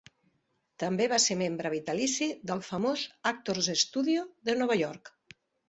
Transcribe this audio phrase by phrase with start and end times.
[0.83, 3.05] També va ser membre vitalici del famós
[3.35, 5.17] "Actors Studio" de Nova York.